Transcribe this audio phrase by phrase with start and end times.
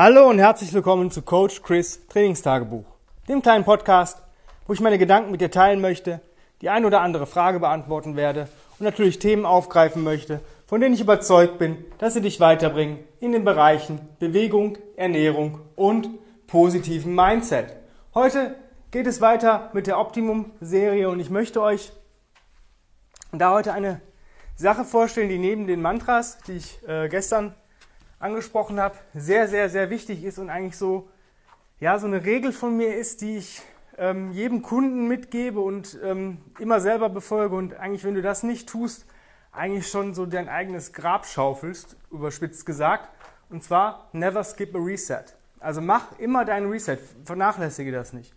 [0.00, 2.84] Hallo und herzlich willkommen zu Coach Chris Trainingstagebuch,
[3.28, 4.22] dem kleinen Podcast,
[4.68, 6.20] wo ich meine Gedanken mit dir teilen möchte,
[6.60, 8.46] die ein oder andere Frage beantworten werde
[8.78, 13.32] und natürlich Themen aufgreifen möchte, von denen ich überzeugt bin, dass sie dich weiterbringen in
[13.32, 16.08] den Bereichen Bewegung, Ernährung und
[16.46, 17.74] positiven Mindset.
[18.14, 18.54] Heute
[18.92, 21.90] geht es weiter mit der Optimum-Serie und ich möchte euch
[23.32, 24.00] da heute eine
[24.54, 27.56] Sache vorstellen, die neben den Mantras, die ich äh, gestern
[28.18, 31.08] angesprochen habe, sehr, sehr, sehr wichtig ist und eigentlich so,
[31.80, 33.62] ja, so eine Regel von mir ist, die ich
[33.96, 38.68] ähm, jedem Kunden mitgebe und ähm, immer selber befolge und eigentlich, wenn du das nicht
[38.68, 39.06] tust,
[39.52, 43.08] eigentlich schon so dein eigenes Grab schaufelst, überspitzt gesagt.
[43.50, 45.24] Und zwar, never skip a reset.
[45.58, 48.32] Also mach immer deinen Reset, vernachlässige das nicht.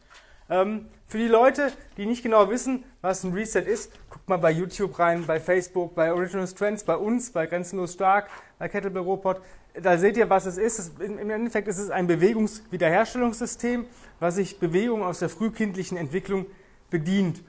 [0.50, 4.52] Ähm, für die Leute, die nicht genau wissen, was ein Reset ist, guckt mal bei
[4.52, 9.42] YouTube rein, bei Facebook, bei Original Trends, bei uns, bei Grenzenlos Stark, bei Kettlebell Robot.
[9.74, 11.00] Da seht ihr, was es ist.
[11.00, 13.86] Im Endeffekt ist es ein Bewegungswiederherstellungssystem,
[14.20, 16.46] was sich Bewegung aus der frühkindlichen Entwicklung
[16.90, 17.42] bedient.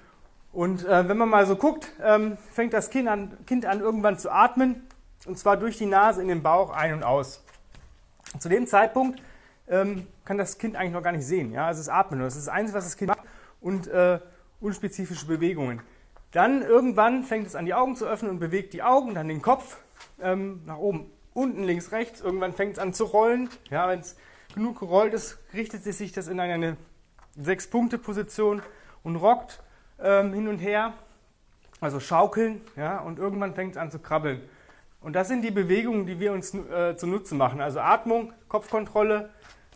[0.53, 4.19] Und äh, wenn man mal so guckt, ähm, fängt das kind an, kind an, irgendwann
[4.19, 4.87] zu atmen,
[5.27, 7.43] und zwar durch die Nase in den Bauch ein und aus.
[8.39, 9.23] Zu dem Zeitpunkt
[9.69, 11.53] ähm, kann das Kind eigentlich noch gar nicht sehen.
[11.53, 11.71] Ja?
[11.71, 12.27] Es atmet nur.
[12.27, 13.23] Das ist das Einzige, was das Kind macht
[13.61, 14.21] und äh,
[14.61, 15.81] unspezifische Bewegungen.
[16.33, 19.43] Dann irgendwann fängt es an, die Augen zu öffnen und bewegt die Augen, dann den
[19.43, 19.79] Kopf
[20.21, 22.21] ähm, nach oben, unten, links, rechts.
[22.21, 23.49] Irgendwann fängt es an zu rollen.
[23.71, 24.17] Ja, Wenn es
[24.55, 26.77] genug gerollt ist, richtet sich das in eine
[27.37, 28.63] Sechs-Punkte-Position
[29.03, 29.63] und rockt
[30.01, 30.93] ähm, hin und her,
[31.81, 32.61] also schaukeln.
[32.77, 34.43] Ja, und irgendwann fängt es an zu krabbeln.
[35.01, 37.61] Und das sind die Bewegungen, die wir uns äh, zunutze machen.
[37.61, 39.31] Also Atmung, Kopfkontrolle,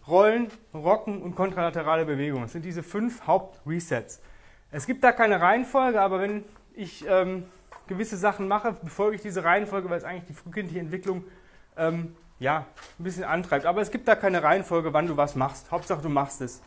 [0.07, 2.45] Rollen, Rocken und kontralaterale Bewegungen.
[2.45, 4.21] Das sind diese fünf Hauptresets.
[4.71, 7.45] Es gibt da keine Reihenfolge, aber wenn ich ähm,
[7.89, 11.25] gewisse Sachen mache, befolge ich diese Reihenfolge, weil es eigentlich die frühkindliche Entwicklung
[11.77, 12.67] ähm, ja,
[12.99, 13.67] ein bisschen antreibt.
[13.67, 15.71] Aber es gibt da keine Reihenfolge, wann du was machst.
[15.71, 16.63] Hauptsache, du machst es.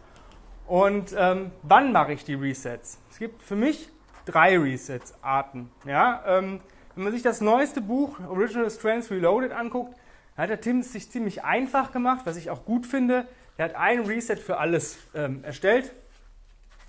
[0.67, 2.99] Und ähm, wann mache ich die Resets?
[3.09, 3.89] Es gibt für mich
[4.25, 5.71] drei Resets-Arten.
[5.85, 6.59] Ja, ähm,
[6.95, 9.95] wenn man sich das neueste Buch Original Strengths Reloaded anguckt,
[10.37, 13.27] hat der Tim es sich ziemlich einfach gemacht, was ich auch gut finde.
[13.57, 15.91] Er hat ein Reset für alles ähm, erstellt,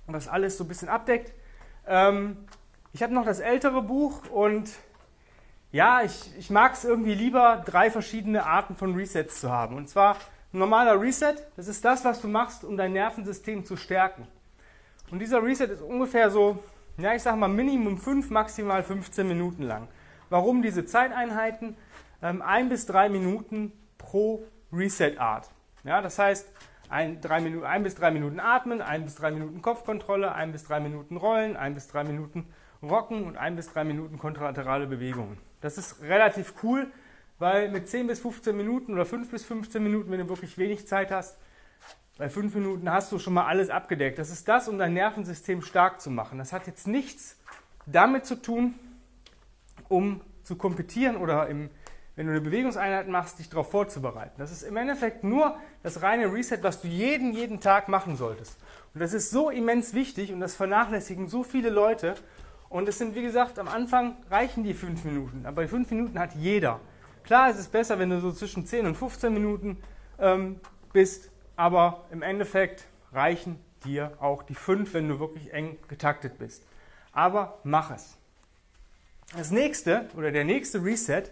[0.07, 1.33] was alles so ein bisschen abdeckt.
[1.87, 2.37] Ähm,
[2.93, 4.69] ich habe noch das ältere Buch und
[5.71, 9.75] ja, ich, ich mag es irgendwie lieber, drei verschiedene Arten von Resets zu haben.
[9.75, 10.15] Und zwar
[10.53, 14.27] ein normaler Reset, das ist das, was du machst, um dein Nervensystem zu stärken.
[15.11, 16.59] Und dieser Reset ist ungefähr so,
[16.97, 19.87] ja, ich sag mal Minimum 5, maximal 15 Minuten lang.
[20.29, 21.75] Warum diese Zeiteinheiten?
[22.21, 25.49] ähm, ein bis drei Minuten pro Reset-Art.
[25.83, 26.47] Ja, das heißt,
[26.89, 30.63] ein, drei Minuten, ein bis drei Minuten atmen, ein bis drei Minuten Kopfkontrolle, ein bis
[30.63, 32.47] drei Minuten rollen, ein bis drei Minuten
[32.83, 35.37] rocken und ein bis drei Minuten kontralaterale Bewegungen.
[35.61, 36.87] Das ist relativ cool,
[37.39, 40.87] weil mit 10 bis 15 Minuten oder 5 bis 15 Minuten, wenn du wirklich wenig
[40.87, 41.37] Zeit hast,
[42.17, 44.19] bei 5 Minuten hast du schon mal alles abgedeckt.
[44.19, 46.37] Das ist das, um dein Nervensystem stark zu machen.
[46.37, 47.37] Das hat jetzt nichts
[47.85, 48.73] damit zu tun,
[49.87, 51.69] um zu kompetieren oder im
[52.15, 54.35] wenn du eine Bewegungseinheit machst, dich darauf vorzubereiten.
[54.37, 58.57] Das ist im Endeffekt nur das reine Reset, was du jeden, jeden Tag machen solltest.
[58.93, 62.15] Und das ist so immens wichtig und das vernachlässigen so viele Leute.
[62.71, 65.45] Und es sind, wie gesagt, am Anfang reichen die fünf Minuten.
[65.45, 66.79] Aber die fünf Minuten hat jeder.
[67.23, 69.77] Klar, es ist besser, wenn du so zwischen 10 und 15 Minuten
[70.17, 70.59] ähm,
[70.93, 76.63] bist, aber im Endeffekt reichen dir auch die fünf, wenn du wirklich eng getaktet bist.
[77.11, 78.17] Aber mach es.
[79.35, 81.23] Das nächste oder der nächste Reset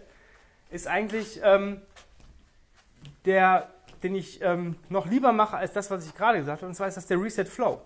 [0.70, 1.80] ist eigentlich ähm,
[3.24, 3.70] der,
[4.02, 6.68] den ich ähm, noch lieber mache als das, was ich gerade gesagt habe.
[6.68, 7.80] Und zwar ist das der Reset Flow.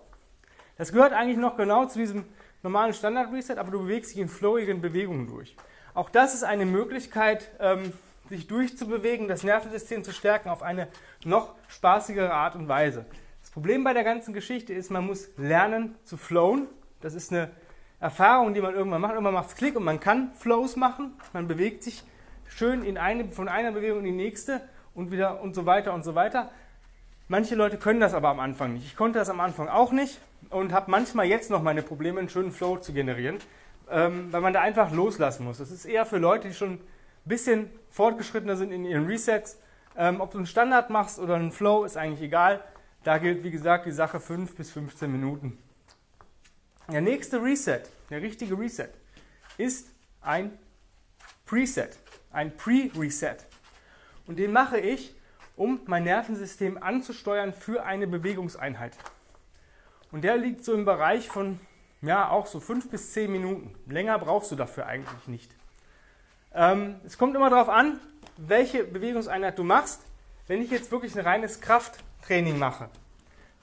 [0.77, 2.25] Das gehört eigentlich noch genau zu diesem
[2.65, 5.55] normalen Standard Reset, aber du bewegst dich in flowigen Bewegungen durch.
[5.93, 7.93] Auch das ist eine Möglichkeit, ähm,
[8.27, 10.87] sich durchzubewegen, das Nervensystem zu stärken auf eine
[11.23, 13.05] noch spaßigere Art und Weise.
[13.41, 16.67] Das Problem bei der ganzen Geschichte ist, man muss lernen zu flowen.
[17.01, 17.51] Das ist eine
[17.99, 19.13] Erfahrung, die man irgendwann macht.
[19.13, 21.13] Irgendwann macht es Klick und man kann Flows machen.
[21.33, 22.03] Man bewegt sich
[22.47, 24.61] schön in eine, von einer Bewegung in die nächste
[24.95, 26.49] und wieder und so weiter und so weiter.
[27.27, 28.85] Manche Leute können das aber am Anfang nicht.
[28.85, 30.19] Ich konnte das am Anfang auch nicht
[30.49, 33.37] und habe manchmal jetzt noch meine Probleme, einen schönen Flow zu generieren,
[33.89, 35.57] ähm, weil man da einfach loslassen muss.
[35.57, 36.79] Das ist eher für Leute, die schon ein
[37.25, 39.59] bisschen fortgeschrittener sind in ihren Resets.
[39.97, 42.61] Ähm, ob du einen Standard machst oder einen Flow, ist eigentlich egal.
[43.03, 45.57] Da gilt, wie gesagt, die Sache 5 bis 15 Minuten.
[46.91, 48.89] Der nächste Reset, der richtige Reset,
[49.57, 49.87] ist
[50.21, 50.51] ein
[51.45, 51.97] Preset
[52.35, 53.37] ein Pre-Reset.
[54.27, 55.15] Und den mache ich,
[55.55, 58.97] um mein Nervensystem anzusteuern für eine Bewegungseinheit.
[60.11, 61.59] Und der liegt so im Bereich von,
[62.01, 63.73] ja, auch so fünf bis zehn Minuten.
[63.87, 65.51] Länger brauchst du dafür eigentlich nicht.
[66.53, 67.99] Ähm, es kommt immer darauf an,
[68.37, 70.01] welche Bewegungseinheit du machst.
[70.47, 72.87] wenn ich jetzt wirklich ein reines Krafttraining mache,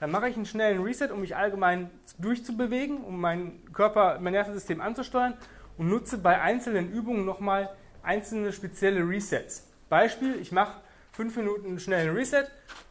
[0.01, 4.81] dann mache ich einen schnellen Reset, um mich allgemein durchzubewegen, um meinen Körper, mein Nervensystem
[4.81, 5.35] anzusteuern
[5.77, 7.69] und nutze bei einzelnen Übungen nochmal
[8.03, 9.65] einzelne spezielle Resets.
[9.87, 10.81] Beispiel, ich mache
[11.13, 12.45] fünf Minuten schnellen Reset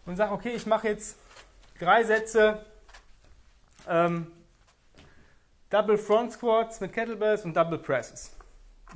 [0.06, 1.18] und sage, okay, ich mache jetzt
[1.78, 2.64] drei Sätze
[3.88, 4.28] ähm,
[5.70, 8.32] Double Front Squats mit Kettlebells und Double Presses.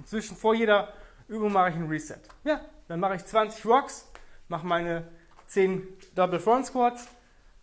[0.05, 0.93] Zwischen vor jeder
[1.29, 2.21] Übung mache ich einen Reset.
[2.45, 4.09] Ja, dann mache ich 20 Rocks,
[4.49, 5.09] mache meine
[5.49, 7.09] 10 Double Front Squats,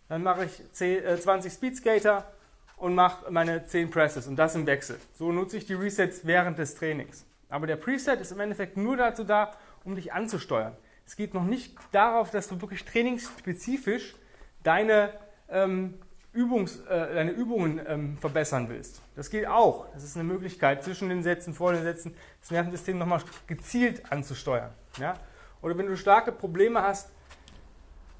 [0.08, 2.30] dann mache ich 10, äh, 20 Speed Skater
[2.76, 4.98] und mache meine 10 Presses und das im Wechsel.
[5.14, 7.24] So nutze ich die Resets während des Trainings.
[7.48, 9.52] Aber der Preset ist im Endeffekt nur dazu da,
[9.84, 10.76] um dich anzusteuern.
[11.06, 14.14] Es geht noch nicht darauf, dass du wirklich trainingsspezifisch
[14.62, 15.10] deine
[15.50, 15.94] ähm,
[16.32, 19.00] Übungs, äh, deine Übungen ähm, verbessern willst.
[19.14, 19.86] Das geht auch.
[19.94, 24.70] Das ist eine Möglichkeit, zwischen den Sätzen, vor den Sätzen, das Nervensystem nochmal gezielt anzusteuern.
[24.98, 25.14] Ja?
[25.62, 27.10] Oder wenn du starke Probleme hast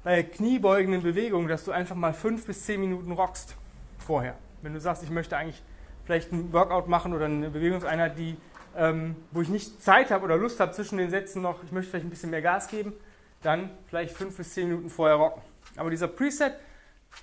[0.03, 3.55] bei kniebeugenden Bewegungen, dass du einfach mal fünf bis zehn Minuten rockst
[3.97, 4.35] vorher.
[4.61, 5.61] Wenn du sagst, ich möchte eigentlich
[6.05, 8.37] vielleicht ein Workout machen oder eine Bewegungseinheit, die,
[8.77, 11.91] ähm, wo ich nicht Zeit habe oder Lust habe zwischen den Sätzen noch, ich möchte
[11.91, 12.93] vielleicht ein bisschen mehr Gas geben,
[13.41, 15.41] dann vielleicht fünf bis zehn Minuten vorher rocken.
[15.75, 16.53] Aber dieser Preset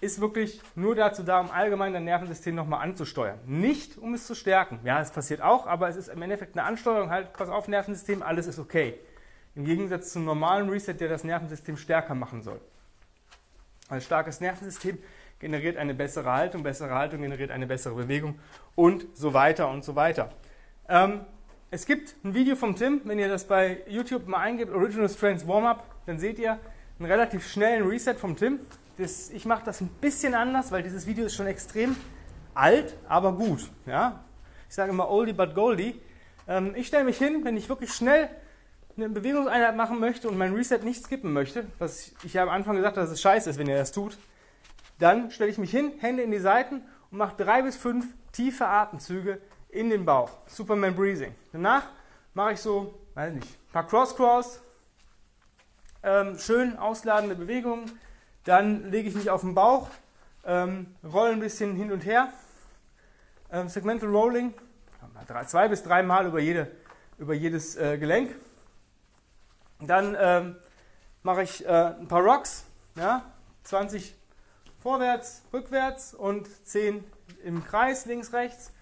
[0.00, 3.38] ist wirklich nur dazu da, um allgemein dein Nervensystem nochmal anzusteuern.
[3.46, 4.80] Nicht, um es zu stärken.
[4.84, 7.10] Ja, es passiert auch, aber es ist im Endeffekt eine Ansteuerung.
[7.10, 8.98] Halt, pass auf, Nervensystem, alles ist okay.
[9.54, 12.60] Im Gegensatz zum normalen Reset, der das Nervensystem stärker machen soll.
[13.90, 14.98] Ein starkes Nervensystem
[15.38, 18.38] generiert eine bessere Haltung, bessere Haltung generiert eine bessere Bewegung
[18.74, 20.30] und so weiter und so weiter.
[20.88, 21.20] Ähm,
[21.72, 25.48] es gibt ein Video vom Tim, wenn ihr das bei YouTube mal eingebt, Original Strengths
[25.48, 26.58] Warm-Up, dann seht ihr
[26.98, 28.60] einen relativ schnellen Reset vom Tim.
[28.98, 31.96] Das, ich mache das ein bisschen anders, weil dieses Video ist schon extrem
[32.52, 33.70] alt, aber gut.
[33.86, 34.22] Ja?
[34.68, 35.98] Ich sage immer oldie but goldie.
[36.46, 38.28] Ähm, ich stelle mich hin, wenn ich wirklich schnell
[38.94, 42.50] eine Bewegungseinheit machen möchte und mein Reset nicht skippen möchte, was ich, ich ja am
[42.50, 44.18] Anfang gesagt habe, dass es scheiße ist, wenn ihr das tut,
[44.98, 48.66] dann stelle ich mich hin, Hände in die Seiten und mache drei bis fünf tiefe
[48.66, 49.40] Atemzüge
[49.72, 50.30] in den Bauch.
[50.46, 51.34] Superman Breathing.
[51.50, 51.84] Danach
[52.34, 54.60] mache ich so, weiß nicht, ein paar Cross-Cross,
[56.04, 57.98] ähm, schön ausladende Bewegungen,
[58.44, 59.88] dann lege ich mich auf den Bauch,
[60.44, 62.32] ähm, rolle ein bisschen hin und her.
[63.50, 64.52] Ähm, Segmental Rolling,
[65.46, 66.70] zwei bis drei Mal über, jede,
[67.18, 68.34] über jedes äh, Gelenk.
[69.80, 70.56] Dann ähm,
[71.22, 72.64] mache ich äh, ein paar Rocks,
[72.96, 73.24] ja,
[73.64, 74.14] 20
[74.80, 77.04] vorwärts, rückwärts und 10
[77.44, 78.72] im Kreis, links, rechts.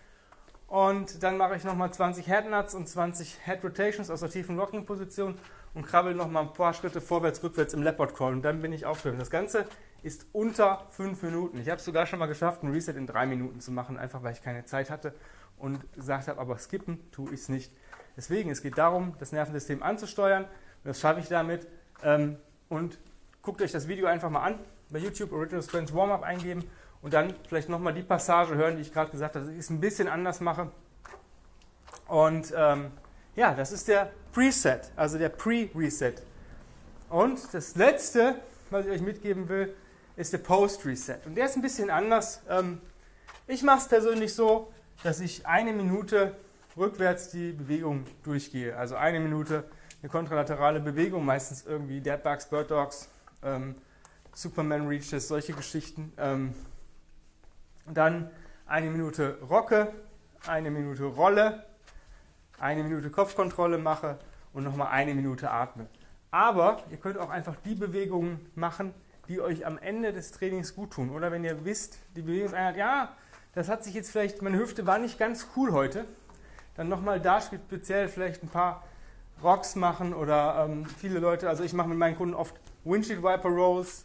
[0.70, 4.56] Und dann mache ich nochmal 20 Head Nuts und 20 Head Rotations aus der tiefen
[4.56, 5.36] Rocking Position
[5.74, 8.86] und krabbel nochmal ein paar Schritte vorwärts, rückwärts im Leopard Crawl und dann bin ich
[8.86, 9.20] aufgehört.
[9.20, 9.66] Das Ganze
[10.04, 11.58] ist unter 5 Minuten.
[11.60, 14.22] Ich habe es sogar schon mal geschafft, ein Reset in 3 Minuten zu machen, einfach
[14.22, 15.12] weil ich keine Zeit hatte
[15.58, 17.72] und gesagt habe, aber skippen tue ich es nicht.
[18.16, 20.44] Deswegen, es geht darum, das Nervensystem anzusteuern.
[20.44, 20.50] Und
[20.84, 21.66] das schaffe ich damit.
[22.04, 22.36] Ähm,
[22.68, 22.96] und
[23.42, 24.60] guckt euch das Video einfach mal an.
[24.88, 26.64] Bei YouTube Original Strength Warm-Up eingeben
[27.02, 29.70] und dann vielleicht nochmal die Passage hören, die ich gerade gesagt habe, dass ich es
[29.70, 30.70] ein bisschen anders mache.
[32.08, 32.90] Und ähm,
[33.36, 36.14] ja, das ist der Preset, also der Pre-Reset.
[37.08, 38.36] Und das letzte,
[38.70, 39.74] was ich euch mitgeben will,
[40.16, 41.18] ist der Post-Reset.
[41.26, 42.42] Und der ist ein bisschen anders.
[42.48, 42.80] Ähm,
[43.46, 46.36] ich mache es persönlich so, dass ich eine Minute
[46.76, 48.76] rückwärts die Bewegung durchgehe.
[48.76, 49.64] Also eine Minute
[50.02, 53.08] eine kontralaterale Bewegung, meistens irgendwie Deadbugs, Bird Dogs,
[53.42, 53.74] ähm,
[54.34, 56.12] Superman Reaches, solche Geschichten.
[56.16, 56.54] Ähm,
[57.86, 58.30] dann
[58.66, 59.92] eine Minute Rocke,
[60.46, 61.64] eine Minute Rolle,
[62.58, 64.18] eine Minute Kopfkontrolle mache
[64.52, 65.86] und nochmal eine Minute atme.
[66.30, 68.94] Aber ihr könnt auch einfach die Bewegungen machen,
[69.28, 71.10] die euch am Ende des Trainings gut tun.
[71.10, 73.16] Oder wenn ihr wisst, die Bewegungseinheit, ja,
[73.54, 76.04] das hat sich jetzt vielleicht, meine Hüfte war nicht ganz cool heute,
[76.76, 78.84] dann nochmal da speziell vielleicht ein paar
[79.42, 83.48] Rocks machen oder ähm, viele Leute, also ich mache mit meinen Kunden oft Windshield Wiper
[83.48, 84.04] Rolls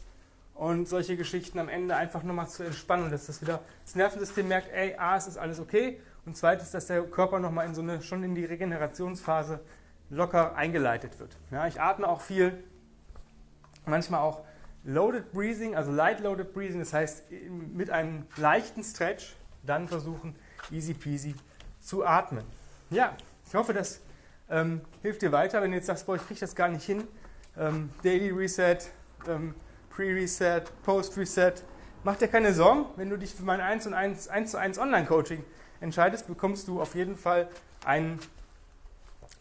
[0.56, 4.72] und solche Geschichten am Ende einfach nochmal zu entspannen, dass das wieder das Nervensystem merkt,
[4.74, 8.02] ey, A, es ist alles okay und zweitens, dass der Körper nochmal in so eine,
[8.02, 9.60] schon in die Regenerationsphase
[10.10, 11.36] locker eingeleitet wird.
[11.52, 12.64] Ja, ich atme auch viel,
[13.86, 14.44] manchmal auch
[14.86, 17.26] Loaded Breathing, also Light Loaded Breathing, das heißt
[17.74, 20.36] mit einem leichten Stretch dann versuchen,
[20.72, 21.36] easy peasy
[21.82, 22.46] zu atmen.
[22.92, 23.16] Ja,
[23.48, 24.00] ich hoffe, das
[24.50, 27.04] ähm, hilft dir weiter, wenn du jetzt sagst, boah, ich kriege das gar nicht hin.
[27.58, 28.78] Ähm, Daily Reset,
[29.28, 29.56] ähm,
[29.96, 31.54] Pre-Reset, Post-Reset.
[32.04, 34.78] Mach dir keine Sorgen, wenn du dich für mein 1 und 1, 1 zu 1
[34.78, 35.44] Online-Coaching
[35.80, 37.48] entscheidest, bekommst du auf jeden Fall
[37.86, 38.20] einen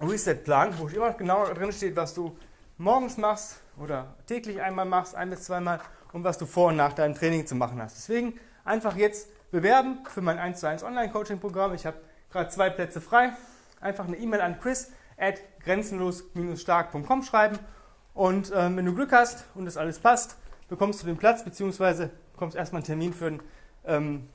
[0.00, 2.36] Reset-Plan, wo immer genau drin steht, was du
[2.78, 5.80] morgens machst oder täglich einmal machst, ein bis zweimal
[6.12, 7.96] und was du vor und nach deinem Training zu machen hast.
[7.96, 11.74] Deswegen einfach jetzt bewerben für mein 1 zu 1 Online-Coaching-Programm.
[11.74, 11.96] Ich habe
[12.30, 13.32] gerade zwei Plätze frei.
[13.80, 17.58] Einfach eine E-Mail an chris at grenzenlos-stark.com schreiben
[18.14, 20.36] Und ähm, wenn du Glück hast und das alles passt,
[20.68, 23.40] bekommst du den Platz, beziehungsweise bekommst erstmal einen Termin für ein
[23.84, 24.28] ähm,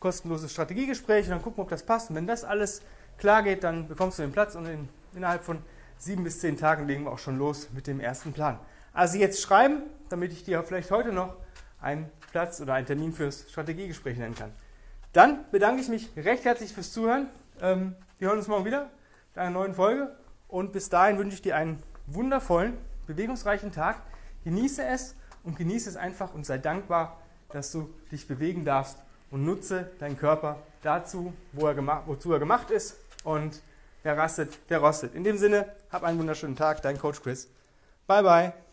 [0.00, 2.10] kostenloses Strategiegespräch und dann gucken, ob das passt.
[2.10, 2.82] Und wenn das alles
[3.16, 5.58] klar geht, dann bekommst du den Platz und in, innerhalb von
[5.98, 8.58] sieben bis zehn Tagen legen wir auch schon los mit dem ersten Plan.
[8.92, 11.36] Also jetzt schreiben, damit ich dir vielleicht heute noch
[11.80, 14.52] einen Platz oder einen Termin fürs Strategiegespräch nennen kann.
[15.12, 17.28] Dann bedanke ich mich recht herzlich fürs Zuhören.
[17.60, 18.90] Ähm, wir hören uns morgen wieder
[19.34, 20.14] in einer neuen Folge
[20.48, 22.76] und bis dahin wünsche ich dir einen wundervollen,
[23.06, 24.02] bewegungsreichen Tag.
[24.44, 25.14] Genieße es
[25.44, 27.18] und genieße es einfach und sei dankbar,
[27.50, 28.98] dass du dich bewegen darfst
[29.30, 33.60] und nutze deinen Körper dazu, wo er wozu er gemacht ist und
[34.02, 35.14] wer rastet, der rostet.
[35.14, 37.48] In dem Sinne, hab einen wunderschönen Tag, dein Coach Chris.
[38.06, 38.63] Bye bye.